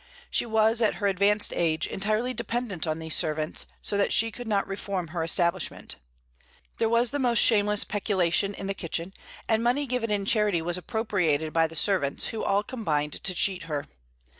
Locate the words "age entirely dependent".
1.55-2.87